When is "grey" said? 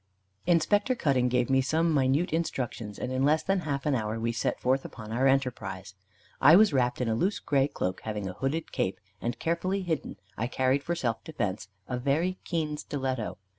7.37-7.67